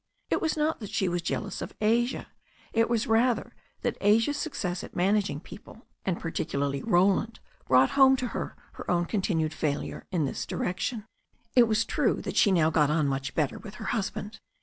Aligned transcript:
It 0.31 0.41
was 0.41 0.57
not 0.57 0.79
that 0.79 0.89
she 0.89 1.07
was 1.07 1.21
jealotis 1.21 1.61
of 1.61 1.75
Asia; 1.79 2.25
it 2.73 2.89
was 2.89 3.05
rather 3.05 3.53
that 3.83 3.99
Asia's 4.01 4.35
success 4.37 4.83
at 4.83 4.95
managing 4.95 5.39
people, 5.39 5.85
and 6.03 6.17
^^ttlc^a^is^xV) 6.17 6.33
220 6.33 6.41
THE 6.41 6.47
STORY 6.47 6.47
OF 6.47 6.47
A 6.47 6.47
NEW 6.47 6.81
ZEALAND 6.81 6.83
RIVER 6.87 6.91
Roland, 7.27 7.39
brought 7.67 7.89
home 7.91 8.15
to 8.15 8.27
her 8.29 8.55
her 8.71 8.89
own 8.89 9.05
continued 9.05 9.53
failure 9.53 10.07
in 10.09 10.25
this 10.25 10.47
direction. 10.47 11.05
It 11.55 11.67
was 11.67 11.85
true 11.85 12.19
that 12.23 12.35
she 12.35 12.51
now 12.51 12.71
got 12.71 12.89
on 12.89 13.07
much 13.07 13.35
bet 13.35 13.51
ter 13.51 13.59
with 13.59 13.75
her 13.75 13.85
husband. 13.93 14.39